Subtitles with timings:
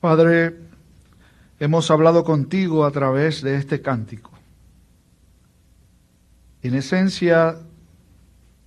[0.00, 0.56] Padre,
[1.58, 4.30] hemos hablado contigo a través de este cántico.
[6.62, 7.56] En esencia,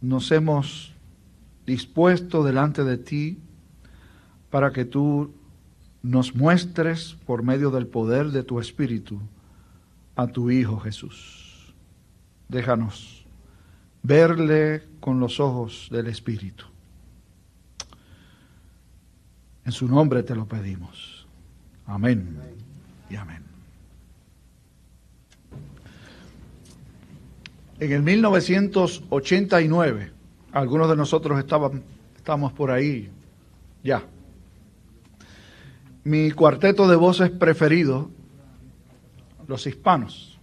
[0.02, 0.94] nos hemos
[1.65, 3.39] dispuesto delante de ti
[4.49, 5.33] para que tú
[6.04, 9.21] nos muestres por medio del poder de tu Espíritu
[10.18, 11.73] a tu Hijo Jesús.
[12.50, 13.25] Déjanos
[14.04, 16.66] verle con los ojos del Espíritu.
[19.63, 21.20] En su nombre te lo pedimos.
[21.92, 22.40] Amén
[23.09, 23.44] y amén.
[27.82, 30.12] En el 1989,
[30.54, 31.84] algunos de nosotros estaban,
[32.16, 33.09] estamos por ahí
[33.84, 34.04] ya.
[36.05, 38.10] Mi cuarteto de voces preferido,
[39.49, 40.40] los hispanos,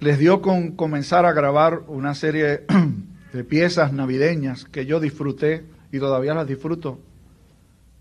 [0.00, 2.64] les dio con comenzar a grabar una serie
[3.34, 6.98] de piezas navideñas que yo disfruté y todavía las disfruto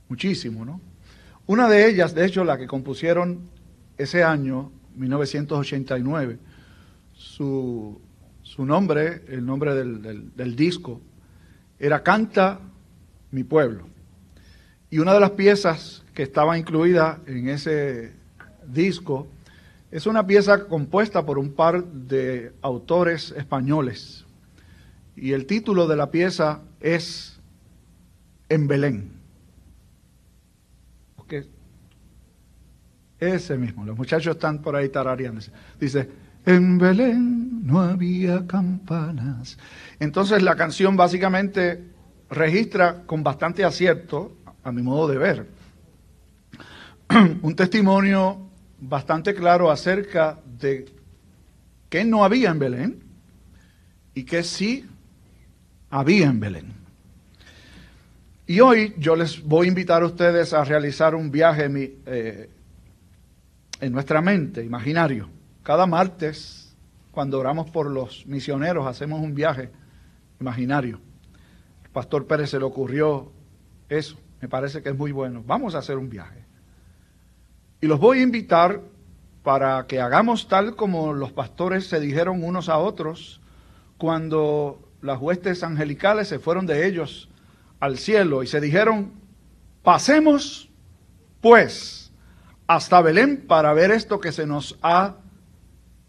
[0.08, 0.87] muchísimo, ¿no?
[1.48, 3.50] Una de ellas, de hecho, la que compusieron
[3.98, 6.40] ese año, 1989,
[7.14, 8.02] su,
[8.58, 11.00] nombre, el nombre del, del disco,
[11.80, 12.60] era Canta
[13.32, 13.88] mi pueblo.
[14.90, 18.12] Y una de las piezas que estaba incluida en ese
[18.68, 19.28] disco
[19.90, 24.26] es una pieza compuesta por un par de autores españoles.
[25.16, 27.40] Y el título de la pieza es
[28.50, 29.17] En Belén.
[33.20, 35.42] Ese mismo, los muchachos están por ahí tarareando.
[35.80, 36.08] Dice,
[36.46, 39.58] en Belén no había campanas.
[40.00, 41.84] Entonces la canción básicamente
[42.30, 45.48] registra con bastante acierto, a mi modo de ver,
[47.42, 50.86] un testimonio bastante claro acerca de
[51.90, 53.04] que no había en Belén
[54.14, 54.86] y que sí
[55.90, 56.74] había en Belén.
[58.46, 61.70] Y hoy yo les voy a invitar a ustedes a realizar un viaje
[62.06, 62.50] eh,
[63.80, 65.30] en nuestra mente, imaginario.
[65.64, 66.76] Cada martes,
[67.12, 69.70] cuando oramos por los misioneros, hacemos un viaje
[70.40, 71.00] imaginario.
[71.84, 73.32] El pastor Pérez se le ocurrió
[73.90, 75.44] eso, me parece que es muy bueno.
[75.46, 76.46] Vamos a hacer un viaje.
[77.82, 78.82] Y los voy a invitar
[79.44, 83.40] para que hagamos tal como los pastores se dijeron unos a otros
[83.98, 87.30] cuando las huestes angelicales se fueron de ellos
[87.80, 89.14] al cielo y se dijeron,
[89.84, 90.70] pasemos
[91.40, 92.07] pues
[92.68, 95.16] hasta Belén para ver esto que se nos ha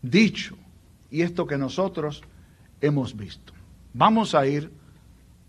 [0.02, 0.56] dicho
[1.10, 2.22] y esto que nosotros
[2.80, 3.52] hemos visto.
[3.94, 4.70] Vamos a ir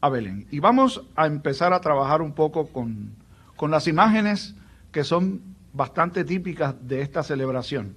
[0.02, 3.12] a Belén y vamos a empezar a trabajar un poco con,
[3.56, 4.56] con las imágenes
[4.92, 5.42] que son
[5.74, 7.96] bastante típicas de esta celebración.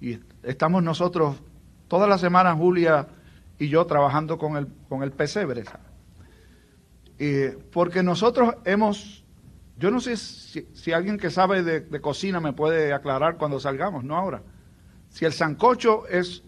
[0.00, 1.36] Y estamos nosotros
[1.88, 3.08] toda la semana, Julia
[3.58, 5.64] y yo, trabajando con el, con el pesebre.
[7.72, 9.23] porque nosotros hemos
[9.76, 14.16] yo no sé si, alguien que sabe de, cocina me puede aclarar cuando salgamos, no
[14.16, 14.42] ahora.
[15.08, 16.42] Si el sancocho es,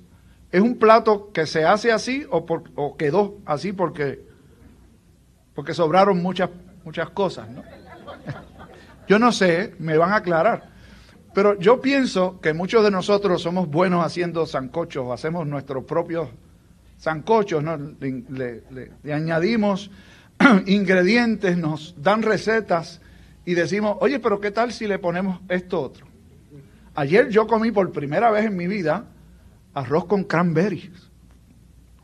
[0.52, 4.24] es un plato que se hace así o, por, o quedó así porque,
[5.54, 6.50] porque sobraron muchas,
[6.84, 7.62] muchas cosas, ¿no?
[9.08, 10.74] Yo no sé, me van a aclarar.
[11.32, 16.30] Pero yo pienso que muchos de nosotros somos buenos haciendo sancochos, hacemos nuestros propios
[16.96, 17.76] sancochos, ¿no?
[17.76, 19.90] le añadimos
[20.66, 23.02] ingredientes, nos dan recetas
[23.46, 26.04] y decimos, oye, pero ¿qué tal si le ponemos esto otro?
[26.96, 29.06] Ayer yo comí por primera vez en mi vida
[29.72, 31.10] arroz con cranberries.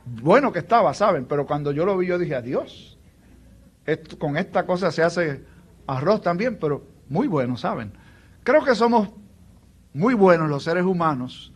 [0.05, 1.27] Bueno que estaba, ¿saben?
[1.27, 2.97] Pero cuando yo lo vi yo dije, adiós.
[4.19, 5.45] con esta cosa se hace
[5.87, 7.93] arroz también, pero muy bueno, ¿saben?
[8.45, 9.09] Creo que somos
[9.93, 11.53] muy buenos los seres humanos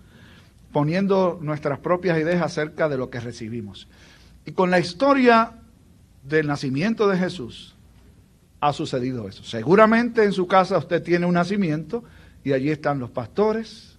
[0.73, 3.89] poniendo nuestras propias ideas acerca de lo que recibimos.
[4.45, 5.53] Y con la historia
[6.25, 7.76] del nacimiento de Jesús,
[8.61, 9.43] ha sucedido eso.
[9.45, 12.05] Seguramente en su casa usted tiene un nacimiento
[12.43, 13.99] y allí están los pastores,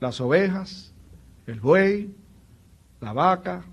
[0.00, 0.92] las ovejas,
[1.46, 2.14] el buey,
[3.00, 3.64] la vaca,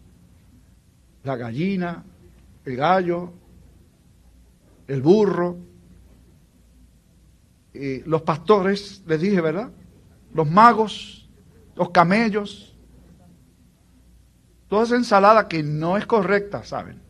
[1.23, 2.03] la gallina,
[2.65, 3.33] el gallo,
[4.87, 5.57] el burro,
[7.73, 9.71] y los pastores, les dije, ¿verdad?
[10.33, 11.27] Los magos,
[11.75, 12.75] los camellos,
[14.67, 17.02] toda esa ensalada que no es correcta, ¿saben?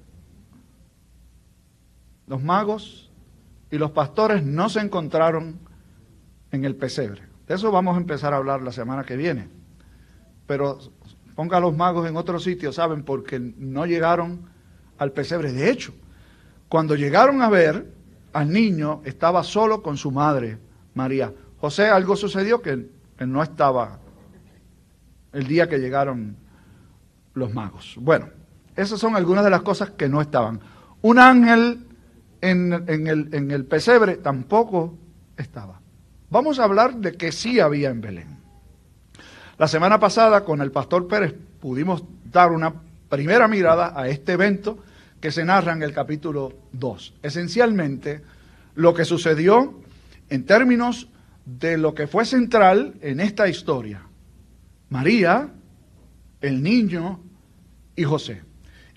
[2.27, 3.11] Los magos
[3.71, 5.59] y los pastores no se encontraron
[6.51, 7.23] en el pesebre.
[7.47, 9.49] De eso vamos a empezar a hablar la semana que viene.
[10.47, 10.79] Pero
[11.35, 13.03] ponga a los magos en otro sitio, ¿saben?
[13.03, 14.49] Porque no llegaron
[14.97, 15.51] al pesebre.
[15.51, 15.93] De hecho,
[16.69, 17.91] cuando llegaron a ver
[18.33, 20.57] al niño, estaba solo con su madre,
[20.93, 21.33] María.
[21.57, 22.87] José, algo sucedió que
[23.25, 23.99] no estaba
[25.31, 26.37] el día que llegaron
[27.33, 27.95] los magos.
[27.99, 28.29] Bueno,
[28.75, 30.61] esas son algunas de las cosas que no estaban.
[31.01, 31.82] Un ángel
[32.49, 34.97] en, el, en el pesebre tampoco
[35.37, 35.79] estaba.
[36.29, 38.37] Vamos a hablar de que sí había en Belén.
[39.57, 42.73] La semana pasada con el pastor Pérez pudimos dar una
[43.07, 44.79] primera mirada a este evento
[45.21, 47.13] que se narra en el capítulo 2.
[47.21, 48.23] Esencialmente,
[48.75, 49.79] lo que sucedió
[50.29, 51.07] en términos
[51.45, 54.01] de lo que fue central en esta historia.
[54.89, 55.49] María,
[56.41, 57.21] el niño
[57.95, 58.41] y José.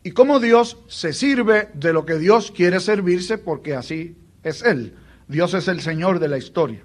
[0.07, 4.95] Y cómo Dios se sirve de lo que Dios quiere servirse porque así es Él.
[5.27, 6.85] Dios es el Señor de la historia.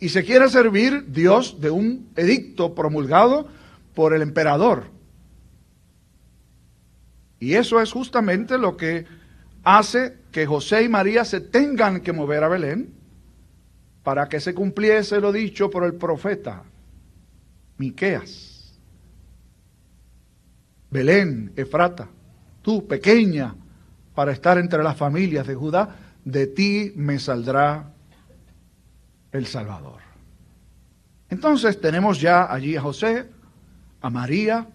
[0.00, 3.46] Y se quiere servir Dios de un edicto promulgado
[3.94, 4.86] por el emperador.
[7.38, 9.06] Y eso es justamente lo que
[9.62, 12.92] hace que José y María se tengan que mover a Belén
[14.02, 16.64] para que se cumpliese lo dicho por el profeta
[17.78, 18.80] Miqueas.
[20.90, 22.08] Belén, Efrata,
[22.62, 23.54] tú pequeña
[24.14, 27.92] para estar entre las familias de Judá, de ti me saldrá
[29.32, 30.00] el Salvador.
[31.28, 33.26] Entonces tenemos ya allí a José,
[34.00, 34.68] a María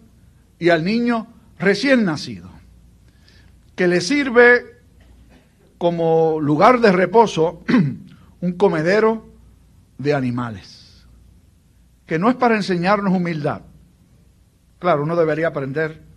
[0.58, 2.50] y al niño recién nacido,
[3.76, 4.78] que le sirve
[5.78, 7.62] como lugar de reposo
[8.40, 9.28] un comedero
[9.98, 11.06] de animales,
[12.06, 13.62] que no es para enseñarnos humildad.
[14.80, 16.07] Claro, uno debería aprender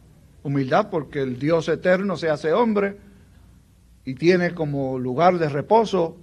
[0.43, 2.97] humildad porque el Dios eterno se hace hombre
[4.05, 6.17] y tiene como lugar de reposo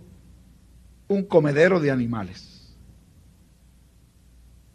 [1.08, 2.74] un comedero de animales.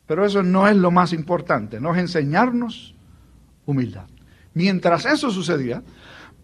[0.08, 2.96] Pero eso no es lo más importante, no es enseñarnos
[3.66, 4.08] humildad.
[4.54, 5.82] Mientras eso sucedía,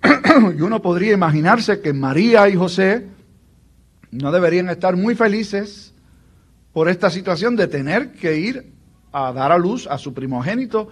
[0.58, 3.08] y uno podría imaginarse que María y José
[4.12, 5.94] no deberían estar muy felices
[6.74, 8.72] por esta situación de tener que ir
[9.12, 10.90] a dar a luz a su primogénito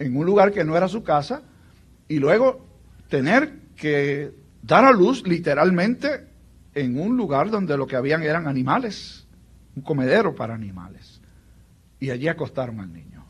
[0.00, 1.42] en un lugar que no era su casa
[2.08, 2.66] y luego
[3.08, 4.32] tener que
[4.62, 6.26] dar a luz literalmente
[6.74, 9.26] en un lugar donde lo que habían eran animales,
[9.76, 11.20] un comedero para animales.
[12.00, 13.26] Y allí acostaron al niño.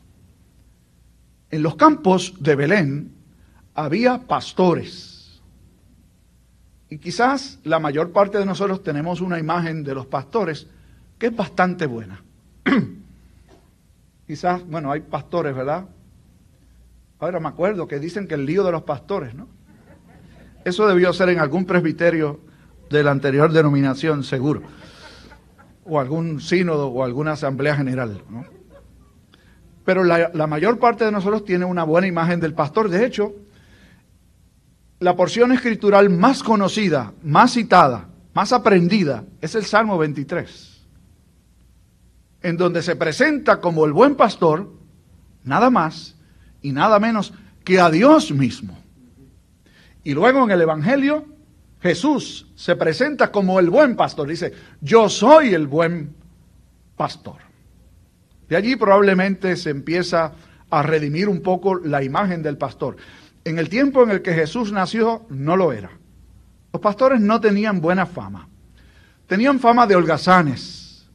[1.49, 3.11] En los campos de Belén
[3.73, 5.41] había pastores.
[6.89, 10.67] Y quizás la mayor parte de nosotros tenemos una imagen de los pastores
[11.19, 12.23] que es bastante buena.
[14.27, 15.85] quizás, bueno, hay pastores, ¿verdad?
[17.21, 19.47] Ahora me acuerdo que dicen que el lío de los pastores, ¿no?
[20.65, 22.39] Eso debió ser en algún presbiterio
[22.89, 24.63] de la anterior denominación, seguro.
[25.85, 28.43] O algún sínodo o alguna asamblea general, ¿no?
[29.85, 32.89] Pero la, la mayor parte de nosotros tiene una buena imagen del pastor.
[32.89, 33.35] De hecho,
[34.99, 40.87] la porción escritural más conocida, más citada, más aprendida, es el Salmo 23,
[42.41, 44.71] en donde se presenta como el buen pastor,
[45.43, 46.15] nada más
[46.61, 48.77] y nada menos que a Dios mismo.
[50.03, 51.25] Y luego en el Evangelio,
[51.81, 54.27] Jesús se presenta como el buen pastor.
[54.27, 56.15] Dice, yo soy el buen
[56.95, 57.37] pastor.
[58.47, 60.33] De allí probablemente se empieza
[60.69, 62.97] a redimir un poco la imagen del pastor.
[63.43, 65.91] En el tiempo en el que Jesús nació, no lo era.
[66.71, 68.47] Los pastores no tenían buena fama.
[69.27, 71.09] Tenían fama de holgazanes.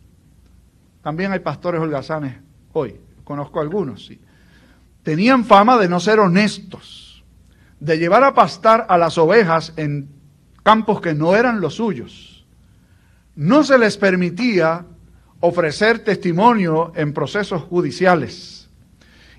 [1.03, 2.35] También hay pastores holgazanes
[2.73, 3.01] hoy.
[3.25, 4.21] Conozco algunos, sí.
[5.07, 7.23] Tenían fama de no ser honestos,
[7.79, 10.09] de llevar a pastar a las ovejas en
[10.65, 12.45] campos que no eran los suyos.
[13.37, 14.85] No se les permitía
[15.39, 18.69] ofrecer testimonio en procesos judiciales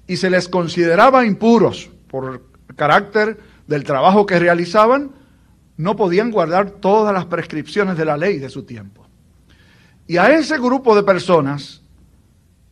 [0.07, 2.45] y se les consideraba impuros por
[2.77, 5.11] carácter del trabajo que realizaban,
[5.75, 9.05] no podían guardar todas las prescripciones de la ley de su tiempo.
[10.07, 11.81] Y a ese grupo de personas,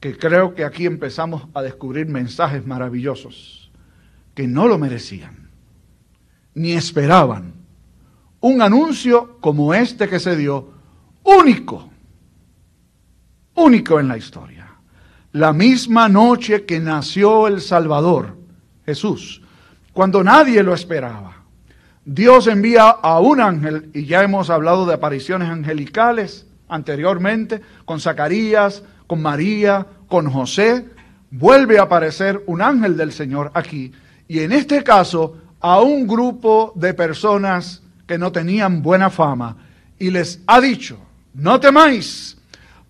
[0.06, 3.72] que creo que aquí empezamos a descubrir mensajes maravillosos,
[4.36, 5.50] que no lo merecían,
[6.54, 7.54] ni esperaban
[8.40, 10.70] un anuncio como este que se dio,
[11.24, 11.90] único,
[13.56, 14.68] único en la historia.
[15.32, 18.38] La misma noche que nació el Salvador,
[18.86, 19.42] Jesús,
[19.92, 21.46] cuando nadie lo esperaba.
[22.06, 28.84] Dios envía a un ángel, y ya hemos hablado de apariciones angelicales anteriormente, con Zacarías,
[29.08, 30.86] con María, con José,
[31.32, 33.92] vuelve a aparecer un ángel del Señor aquí,
[34.28, 39.58] y en este caso a un grupo de personas que no tenían buena fama,
[39.98, 40.98] y les ha dicho,
[41.34, 42.38] no temáis,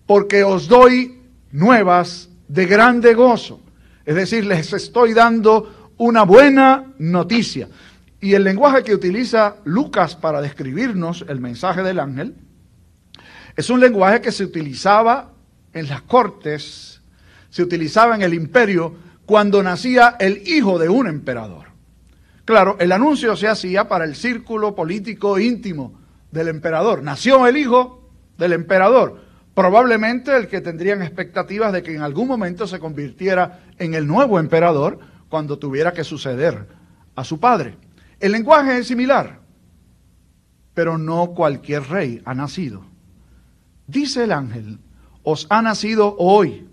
[0.06, 1.20] porque os doy
[1.52, 3.60] nuevas de grande gozo.
[4.04, 7.68] Es decir, les estoy dando una buena noticia.
[8.20, 12.34] Y el lenguaje que utiliza Lucas para describirnos el mensaje del ángel
[13.56, 15.32] es un lenguaje que se utilizaba
[15.76, 17.00] en las cortes,
[17.50, 21.66] se utilizaba en el imperio cuando nacía el hijo de un emperador.
[22.44, 27.02] Claro, el anuncio se hacía para el círculo político íntimo del emperador.
[27.02, 29.20] Nació el hijo del emperador.
[29.54, 34.38] Probablemente el que tendrían expectativas de que en algún momento se convirtiera en el nuevo
[34.38, 36.68] emperador cuando tuviera que suceder
[37.14, 37.76] a su padre.
[38.20, 39.40] El lenguaje es similar,
[40.72, 42.84] pero no cualquier rey ha nacido.
[43.86, 44.78] Dice el ángel,
[45.28, 46.68] os ha nacido hoy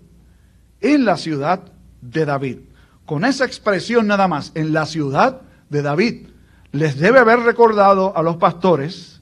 [0.80, 2.58] en la ciudad de David.
[3.04, 6.28] Con esa expresión nada más, en la ciudad de David,
[6.70, 9.20] les debe haber recordado a los pastores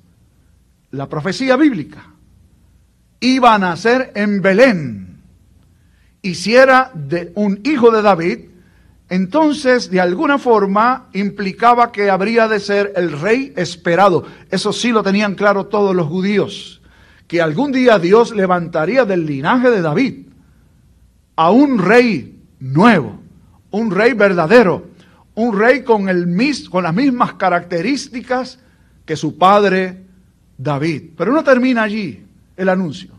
[0.90, 2.10] la profecía bíblica.
[3.20, 5.22] Iba a nacer en Belén.
[6.20, 8.38] Y si era de un hijo de David,
[9.08, 14.26] entonces de alguna forma implicaba que habría de ser el rey esperado.
[14.50, 16.81] Eso sí lo tenían claro todos los judíos
[17.26, 20.26] que algún día Dios levantaría del linaje de David
[21.36, 23.20] a un rey nuevo,
[23.70, 24.86] un rey verdadero,
[25.34, 26.26] un rey con, el
[26.70, 28.58] con las mismas características
[29.04, 30.02] que su padre
[30.58, 31.10] David.
[31.16, 32.24] Pero no termina allí
[32.56, 33.12] el anuncio.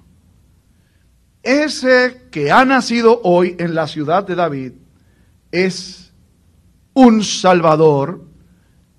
[1.41, 4.72] Ese que ha nacido hoy en la ciudad de David
[5.51, 6.13] es
[6.93, 8.24] un Salvador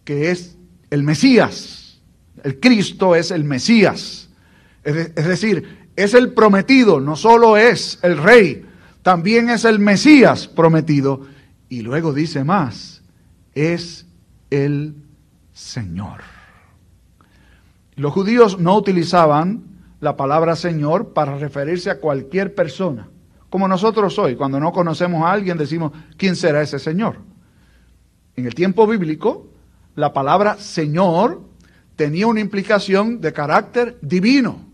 [0.05, 0.59] que es
[0.91, 2.01] el Mesías.
[2.43, 4.24] El Cristo es el Mesías.
[4.85, 8.67] Es, decir, es el prometido, no solo es el rey,
[9.03, 11.23] también es el Mesías prometido.
[11.71, 13.03] Y luego dice más,
[13.55, 14.07] es
[14.51, 14.95] el
[15.55, 16.21] Señor.
[17.97, 19.63] Los judíos no utilizaban
[20.01, 23.09] la palabra Señor para referirse a cualquier persona.
[23.49, 27.17] Como nosotros hoy, cuando no conocemos a alguien, decimos, ¿quién será ese Señor?
[28.37, 29.49] En el tiempo bíblico,
[29.95, 31.41] la palabra Señor
[31.97, 34.74] tenía una implicación de carácter divino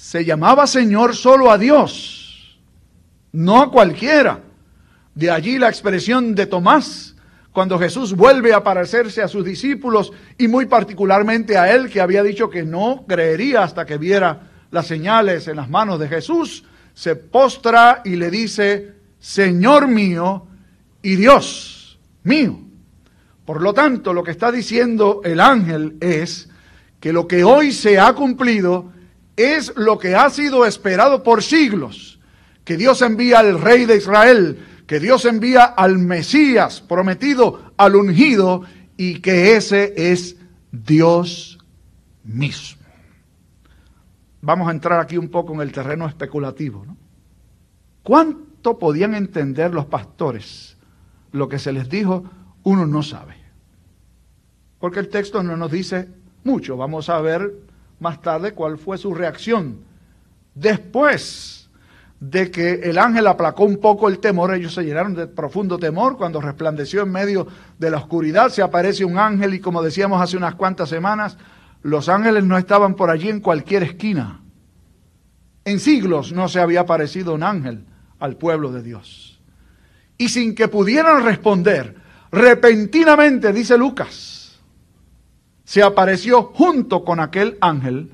[0.00, 2.56] se llamaba Señor solo a Dios,
[3.32, 4.40] no a cualquiera.
[5.14, 7.16] De allí la expresión de Tomás,
[7.52, 12.22] cuando Jesús vuelve a aparecerse a sus discípulos y muy particularmente a él que había
[12.22, 16.64] dicho que no creería hasta que viera las señales en las manos de Jesús,
[16.94, 20.46] se postra y le dice, Señor mío
[21.02, 22.60] y Dios mío.
[23.44, 26.48] Por lo tanto, lo que está diciendo el ángel es
[27.00, 28.92] que lo que hoy se ha cumplido
[29.38, 32.18] es lo que ha sido esperado por siglos,
[32.64, 38.64] que Dios envía al rey de Israel, que Dios envía al Mesías prometido, al ungido,
[38.96, 40.36] y que ese es
[40.72, 41.58] Dios
[42.24, 42.78] mismo.
[44.40, 46.84] Vamos a entrar aquí un poco en el terreno especulativo.
[48.02, 50.76] ¿Cuánto podían entender los pastores
[51.32, 52.24] lo que se les dijo?
[52.62, 53.34] Uno no sabe.
[54.78, 56.08] Porque el texto no nos dice
[56.44, 56.76] mucho.
[56.76, 57.67] Vamos a ver
[58.00, 59.80] más tarde cuál fue su reacción.
[60.54, 61.68] Después
[62.20, 66.16] de que el ángel aplacó un poco el temor, ellos se llenaron de profundo temor
[66.16, 67.46] cuando resplandeció en medio
[67.78, 71.36] de la oscuridad, se aparece un ángel y como decíamos hace unas cuantas semanas,
[71.82, 74.40] los ángeles no estaban por allí en cualquier esquina.
[75.64, 77.84] En siglos no se había aparecido un ángel
[78.18, 79.40] al pueblo de Dios.
[80.16, 81.94] Y sin que pudieran responder,
[82.32, 84.37] repentinamente, dice Lucas,
[85.68, 88.10] se apareció junto con aquel ángel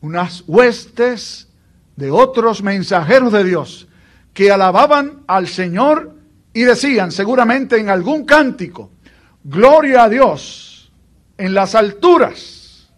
[0.00, 1.48] unas huestes
[1.96, 3.88] de otros mensajeros de Dios
[4.32, 6.14] que alababan al Señor
[6.52, 8.92] y decían seguramente en algún cántico,
[9.42, 10.92] gloria a Dios
[11.36, 12.88] en las alturas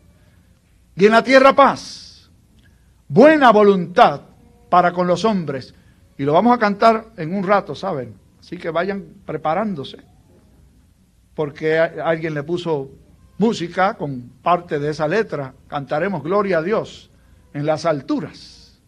[0.95, 2.31] y en la tierra paz,
[3.09, 4.21] buena voluntad
[4.69, 5.75] para con los hombres.
[6.19, 8.15] Y lo vamos a cantar en un rato, ¿saben?
[8.41, 9.97] Así que vayan preparándose,
[11.35, 12.91] porque alguien le puso
[13.41, 15.55] música con parte de esa letra.
[15.67, 17.11] Cantaremos Gloria a Dios
[17.55, 18.79] en las alturas.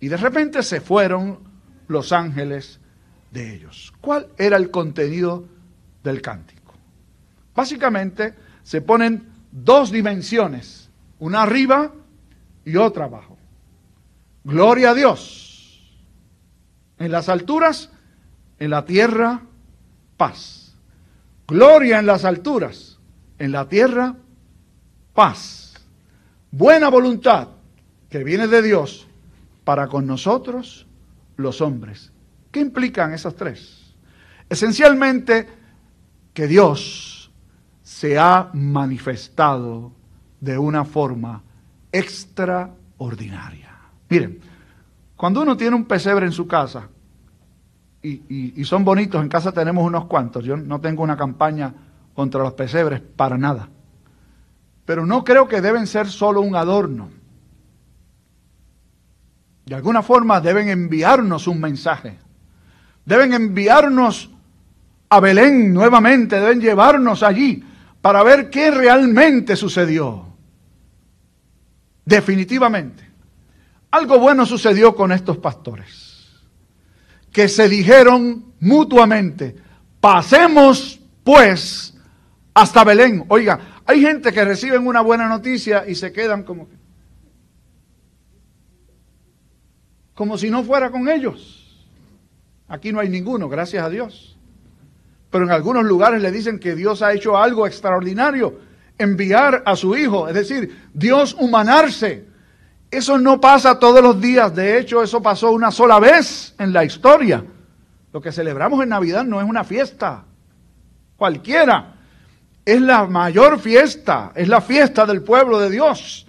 [0.00, 1.40] Y de repente se fueron
[1.88, 2.78] los ángeles
[3.30, 3.94] de ellos.
[4.02, 5.46] ¿Cuál era el contenido
[6.04, 6.74] del cántico?
[7.54, 11.94] Básicamente se ponen dos dimensiones, una arriba
[12.66, 13.38] y otra abajo.
[14.44, 15.96] Gloria a Dios.
[16.98, 17.90] En las alturas,
[18.58, 19.40] en la tierra,
[20.18, 20.57] paz.
[21.48, 22.98] Gloria en las alturas,
[23.38, 24.14] en la tierra,
[25.14, 25.72] paz.
[26.50, 27.48] Buena voluntad
[28.10, 29.08] que viene de Dios
[29.64, 30.86] para con nosotros
[31.36, 32.12] los hombres.
[32.50, 33.94] ¿Qué implican esas tres?
[34.50, 35.48] Esencialmente
[36.34, 37.30] que Dios
[37.82, 39.92] se ha manifestado
[40.40, 41.42] de una forma
[41.90, 43.74] extraordinaria.
[44.10, 44.38] Miren,
[45.16, 46.90] cuando uno tiene un pesebre en su casa,
[48.02, 51.74] y, son bonitos, en casa tenemos unos cuantos, yo no tengo una campaña
[52.14, 53.68] contra los pesebres para nada,
[54.84, 57.10] pero no creo que deben ser solo un adorno.
[59.66, 62.18] De alguna forma deben enviarnos un mensaje,
[63.04, 64.30] deben enviarnos
[65.10, 67.64] a Belén nuevamente, deben llevarnos allí
[68.00, 70.26] para ver qué realmente sucedió.
[72.04, 73.06] definitivamente.
[73.90, 76.07] Algo bueno sucedió con estos pastores,
[77.32, 79.54] que se dijeron mutuamente,
[80.00, 81.94] pasemos pues
[82.54, 83.24] hasta Belén.
[83.28, 86.68] Oiga, hay gente que reciben una buena noticia y se quedan como
[90.18, 91.86] como si no fuera con ellos.
[92.66, 94.36] Aquí no hay ninguno, gracias a Dios.
[95.30, 98.58] Pero en algunos lugares le dicen que Dios ha hecho algo extraordinario,
[98.98, 102.26] enviar a su Hijo, es decir, Dios humanarse.
[102.90, 106.84] Eso no pasa todos los días, de hecho eso pasó una sola vez en la
[106.84, 107.44] historia.
[108.12, 110.24] Lo que celebramos en Navidad no es una fiesta
[111.16, 111.96] cualquiera,
[112.64, 116.26] es la mayor fiesta, es la fiesta del pueblo de Dios.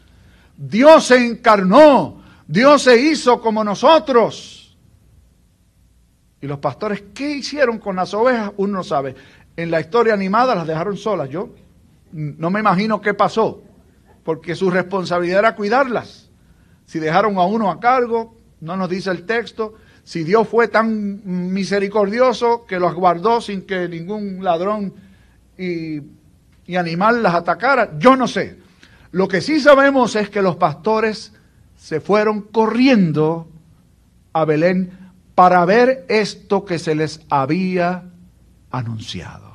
[0.58, 4.78] Dios se encarnó, Dios se hizo como nosotros.
[6.42, 8.52] Y los pastores, ¿qué hicieron con las ovejas?
[8.58, 9.16] Uno no sabe.
[9.56, 11.30] En la historia animada las dejaron solas.
[11.30, 11.50] Yo
[12.12, 13.62] no me imagino qué pasó,
[14.24, 16.29] porque su responsabilidad era cuidarlas.
[16.90, 19.76] Si dejaron a uno a cargo, no nos dice el texto.
[20.04, 21.22] Si Dios fue tan
[21.54, 24.96] misericordioso que los guardó sin que ningún ladrón
[25.56, 26.02] y,
[26.76, 28.58] animal las atacara, yo no sé.
[29.12, 31.32] Lo que sí sabemos es que los pastores
[31.78, 33.48] se fueron corriendo
[34.34, 34.90] a Belén
[35.36, 38.06] para ver esto que se les había
[38.72, 39.52] anunciado.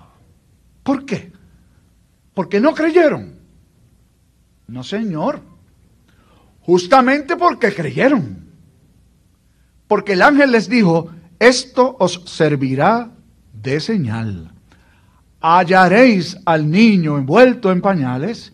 [0.84, 1.32] ¿Por qué?
[2.32, 3.34] Porque no creyeron.
[4.68, 5.53] No, Señor.
[6.66, 8.44] Justamente porque creyeron.
[9.86, 13.10] Porque el ángel les dijo, esto os servirá
[13.52, 14.50] de señal.
[15.40, 18.52] Hallaréis al niño envuelto en pañales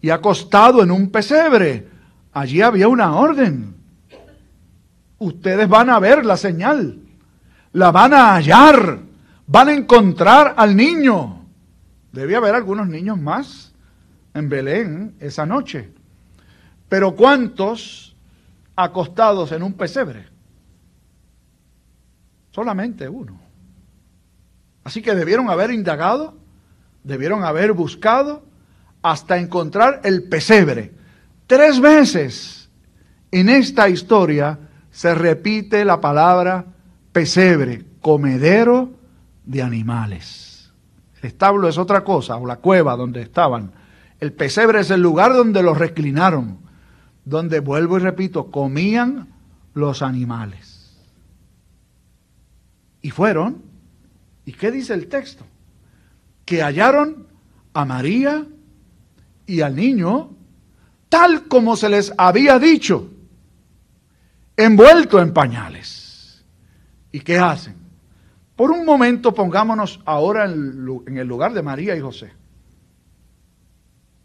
[0.00, 1.94] y acostado en un pesebre
[2.34, 3.76] Allí había una orden.
[5.18, 6.98] Ustedes van a ver la señal,
[7.72, 8.98] la van a hallar,
[9.46, 11.46] van a encontrar al niño.
[12.10, 13.72] Debía haber algunos niños más
[14.34, 15.93] en Belén esa noche.
[16.88, 18.16] Pero ¿cuántos
[18.76, 20.26] acostados en un pesebre?
[22.50, 23.40] Solamente uno.
[24.84, 26.36] Así que debieron haber indagado,
[27.02, 28.44] debieron haber buscado
[29.02, 30.92] hasta encontrar el pesebre
[31.46, 32.70] Tres veces
[33.30, 34.58] en esta historia
[34.90, 36.64] se repite la palabra
[37.12, 38.90] pesebre, comedero
[39.44, 40.72] de animales.
[41.20, 43.72] El establo es otra cosa, o la cueva donde estaban.
[44.20, 46.60] El pesebre es el lugar donde los reclinaron,
[47.24, 49.28] donde, vuelvo y repito, comían
[49.74, 50.96] los animales.
[53.02, 53.62] Y fueron,
[54.44, 55.44] ¿y qué dice el texto?
[56.44, 57.26] Que hallaron
[57.72, 58.46] a María
[59.46, 60.30] y al niño
[61.08, 63.08] tal como se les había dicho,
[64.56, 66.44] envuelto en pañales.
[67.12, 67.76] ¿Y qué hacen?
[68.56, 72.32] Por un momento pongámonos ahora en el lugar de María y José.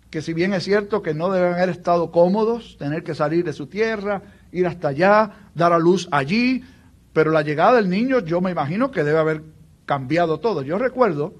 [0.10, 3.54] Que si bien es cierto que no deben haber estado cómodos, tener que salir de
[3.54, 6.63] su tierra, ir hasta allá, dar a luz allí,
[7.13, 9.43] pero la llegada del niño yo me imagino que debe haber
[9.86, 10.62] cambiado todo.
[10.62, 11.34] Yo recuerdo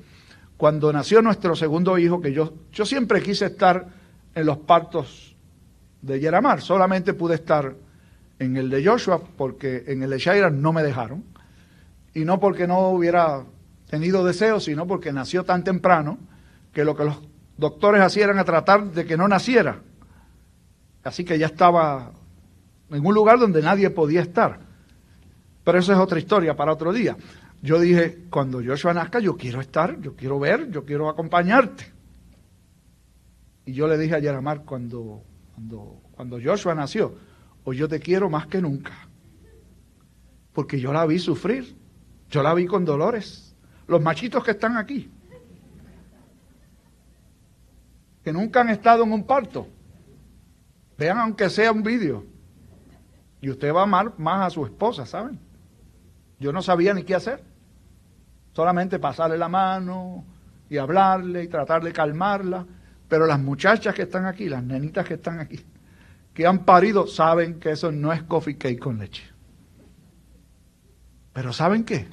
[0.58, 3.88] cuando nació nuestro segundo hijo, que yo, yo siempre quise estar
[4.36, 5.36] en los partos
[6.02, 6.62] de Yeramar.
[6.62, 7.76] Solamente pude estar
[8.40, 11.24] en el de Joshua porque en el de Shaira no me dejaron.
[12.14, 13.46] Y no porque no hubiera
[13.90, 16.18] tenido deseos, sino porque nació tan temprano
[16.74, 17.22] que lo que los
[17.60, 19.82] doctores hacían era tratar de que no naciera.
[21.04, 22.12] Así que ya estaba
[22.90, 24.60] en un lugar donde nadie podía estar.
[25.64, 27.16] Pero eso es otra historia para otro día.
[27.62, 31.92] Yo dije, cuando Joshua nazca, yo quiero estar, yo quiero ver, yo quiero acompañarte.
[33.66, 35.24] Y yo le dije a Yeramar cuando
[36.16, 37.16] cuando, Joshua nació,
[37.64, 39.08] o yo te quiero más que nunca.
[40.54, 41.76] Porque yo la vi sufrir,
[42.30, 43.56] yo la vi con dolores.
[43.88, 45.10] Los machitos que están aquí,
[48.24, 49.68] que nunca han estado en un parto,
[50.98, 52.26] vean aunque sea un vídeo.
[53.42, 55.40] Y usted va a amar más a su esposa, ¿saben?
[56.40, 57.44] Yo no sabía ni qué hacer.
[58.54, 60.26] Solamente pasarle la mano
[60.70, 62.66] y hablarle y tratar de calmarla.
[63.08, 65.66] Pero las muchachas que están aquí, las nenitas que están aquí,
[66.34, 69.24] que han parido, saben que eso no es coffee cake con leche.
[71.34, 72.08] Pero ¿saben qué?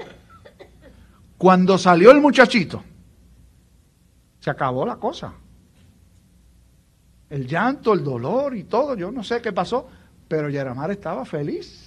[1.36, 2.82] Cuando salió el muchachito,
[4.40, 5.34] se acabó la cosa.
[7.28, 9.88] El llanto, el dolor y todo, yo no sé qué pasó,
[10.28, 11.82] pero Yaramar estaba feliz.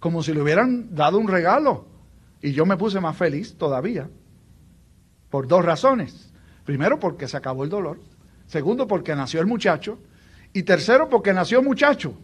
[0.00, 1.86] Como si le hubieran dado un regalo.
[2.42, 4.08] Y yo me puse más feliz todavía.
[5.30, 6.32] Por dos razones.
[6.64, 8.00] Primero porque se acabó el dolor.
[8.46, 9.98] Segundo porque nació el muchacho.
[10.52, 12.14] Y tercero porque nació muchacho.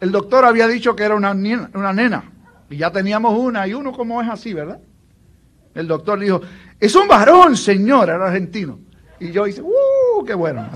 [0.00, 2.30] El doctor había dicho que era una nena, una nena.
[2.70, 4.80] Y ya teníamos una y uno como es así, ¿verdad?
[5.74, 6.40] El doctor dijo,
[6.78, 8.78] es un varón, señor, era argentino.
[9.20, 10.68] Y yo hice, ¡uh, qué bueno!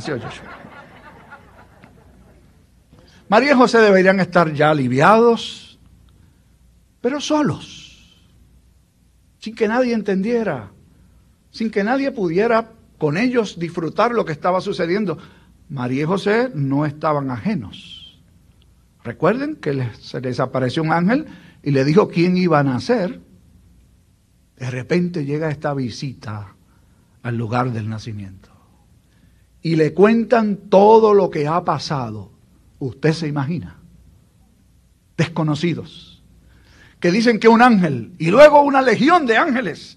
[3.29, 5.79] María y José deberían estar ya aliviados,
[7.01, 8.23] pero solos,
[9.39, 10.71] sin que nadie entendiera,
[11.51, 15.19] sin que nadie pudiera con ellos disfrutar lo que estaba sucediendo.
[15.71, 18.23] María y José no estaban ajenos.
[19.03, 21.27] Recuerden que se les apareció un ángel
[21.63, 23.21] y le dijo quién iba a nacer.
[24.57, 26.55] De repente llega esta visita
[27.25, 28.55] al lugar del nacimiento
[29.65, 32.31] y le cuentan todo lo que ha pasado.
[32.79, 33.79] Usted se imagina.
[35.17, 36.23] Desconocidos.
[37.01, 39.97] Que dicen que un ángel y luego una legión de ángeles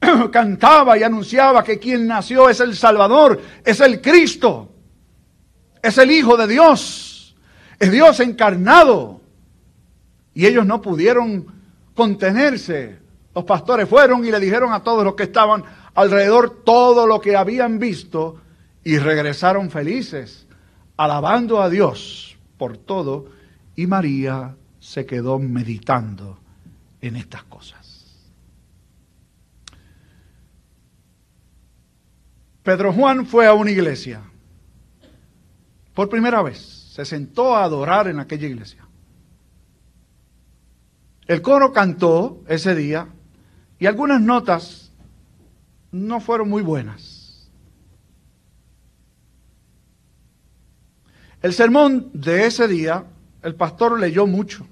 [0.32, 4.72] cantaba y anunciaba que quien nació es el Salvador, es el Cristo,
[5.82, 7.36] es el Hijo de Dios,
[7.80, 9.20] es Dios encarnado.
[10.34, 11.46] Y ellos no pudieron
[11.94, 13.00] contenerse.
[13.34, 17.36] Los pastores fueron y le dijeron a todos los que estaban alrededor todo lo que
[17.36, 18.40] habían visto
[18.84, 20.46] y regresaron felices,
[20.96, 23.30] alabando a Dios por todo,
[23.76, 26.38] y María se quedó meditando
[27.00, 28.30] en estas cosas.
[32.62, 34.22] Pedro Juan fue a una iglesia
[35.94, 36.58] por primera vez,
[36.94, 38.86] se sentó a adorar en aquella iglesia.
[41.26, 43.08] El coro cantó ese día
[43.78, 44.89] y algunas notas
[45.92, 47.50] no fueron muy buenas.
[51.42, 53.04] El sermón de ese día,
[53.42, 54.66] el pastor leyó mucho,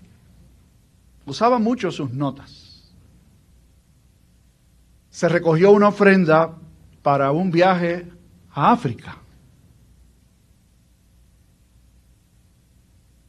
[1.24, 2.92] usaba mucho sus notas.
[5.10, 6.54] Se recogió una ofrenda
[7.02, 8.06] para un viaje
[8.52, 9.16] a África.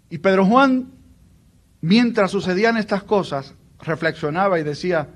[0.10, 0.92] Y Pedro Juan,
[1.82, 5.08] mientras sucedían estas cosas, reflexionaba y decía,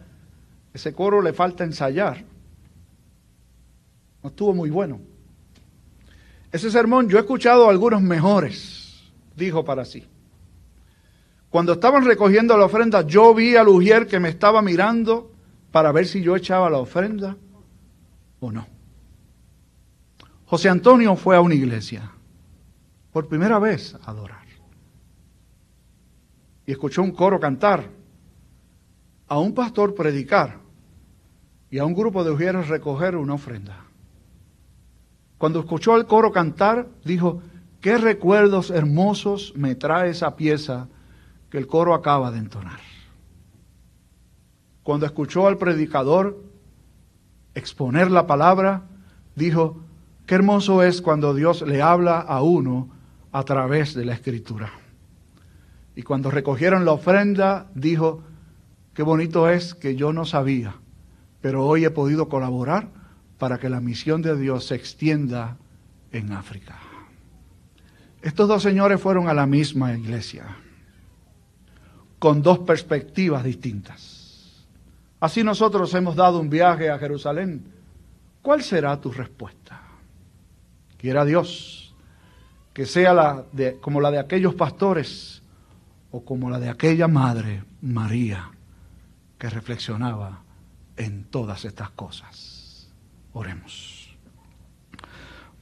[0.73, 2.23] ese coro le falta ensayar.
[4.23, 5.01] No estuvo muy bueno.
[6.51, 10.07] Ese sermón yo he escuchado algunos mejores, dijo para sí.
[11.49, 15.31] Cuando estaban recogiendo la ofrenda, yo vi al Ujier que me estaba mirando
[15.71, 17.35] para ver si yo echaba la ofrenda
[18.39, 18.65] o no.
[20.45, 22.11] José Antonio fue a una iglesia
[23.11, 24.43] por primera vez a adorar.
[26.65, 27.89] Y escuchó un coro cantar,
[29.27, 30.59] a un pastor predicar
[31.69, 33.92] y a un grupo de ujieres recoger una ofrenda.
[35.43, 37.41] Cuando escuchó al coro cantar, dijo,
[37.81, 40.87] qué recuerdos hermosos me trae esa pieza
[41.49, 42.79] que el coro acaba de entonar.
[44.83, 46.41] Cuando escuchó al predicador
[47.55, 48.83] exponer la palabra,
[49.35, 49.81] dijo,
[50.25, 52.87] qué hermoso es cuando Dios le habla a uno
[53.33, 54.71] a través de la escritura.
[55.93, 58.23] Y cuando recogieron la ofrenda, dijo,
[58.93, 60.75] qué bonito es que yo no sabía,
[61.41, 63.02] pero hoy he podido colaborar
[63.43, 65.57] para que la misión de Dios se extienda
[66.13, 66.79] en África.
[68.21, 70.45] Estos dos señores fueron a la misma iglesia,
[72.19, 74.63] con dos perspectivas distintas.
[75.19, 77.65] Así nosotros hemos dado un viaje a Jerusalén.
[78.41, 79.81] ¿Cuál será tu respuesta?
[80.95, 81.93] Quiera Dios
[82.71, 85.43] que sea la de, como la de aquellos pastores
[86.11, 88.51] o como la de aquella madre, María,
[89.37, 90.43] que reflexionaba
[90.95, 92.52] en todas estas cosas.
[93.33, 94.15] Oremos.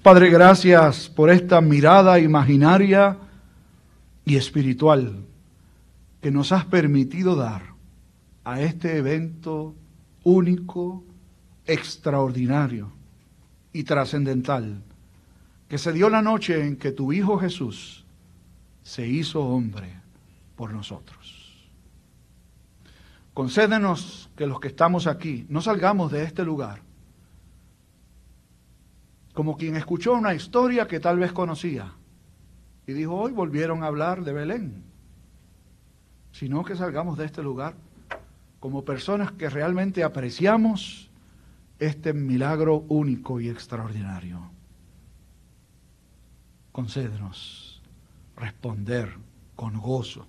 [0.04, 3.18] Padre, gracias por esta mirada imaginaria
[4.26, 5.26] y espiritual
[6.22, 7.62] que nos has permitido dar
[8.44, 9.76] a este evento
[10.24, 11.04] único,
[11.66, 12.92] extraordinario
[13.74, 14.84] y trascendental
[15.70, 18.06] que se dio la noche en que tu Hijo Jesús
[18.84, 19.94] se hizo hombre
[20.58, 21.70] por nosotros.
[23.34, 26.82] Concédenos que los que estamos aquí no salgamos de este lugar
[29.34, 31.94] como quien escuchó una historia que tal vez conocía
[32.86, 34.84] y dijo, hoy volvieron a hablar de Belén,
[36.32, 37.76] sino que salgamos de este lugar
[38.60, 41.10] como personas que realmente apreciamos
[41.80, 44.52] este milagro único y extraordinario.
[46.72, 47.82] Concédenos
[48.36, 49.14] responder
[49.56, 50.26] con gozo,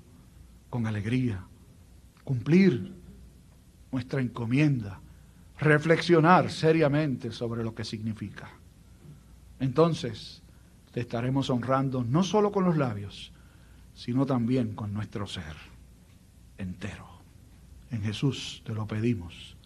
[0.71, 1.45] con alegría,
[2.25, 2.95] cumplir
[3.91, 5.01] nuestra encomienda,
[5.59, 8.62] reflexionar seriamente sobre lo que significa.
[9.63, 10.43] Entonces
[10.91, 13.31] te estaremos honrando no solo con los labios,
[13.95, 15.55] sino también con nuestro ser
[16.59, 17.07] entero.
[17.93, 19.57] En Jesús te lo pedimos.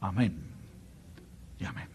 [0.00, 0.38] Amén
[1.60, 1.93] y amén.